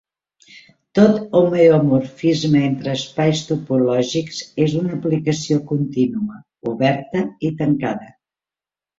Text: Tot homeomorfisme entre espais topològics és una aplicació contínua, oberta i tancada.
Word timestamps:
Tot 0.99 1.17
homeomorfisme 1.39 2.61
entre 2.69 2.95
espais 2.99 3.41
topològics 3.49 4.39
és 4.65 4.73
una 4.79 4.95
aplicació 4.95 5.59
contínua, 5.73 6.39
oberta 6.73 7.23
i 7.51 7.53
tancada. 7.61 8.09